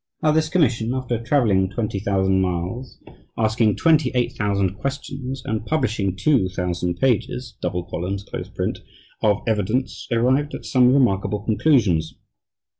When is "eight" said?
4.15-4.31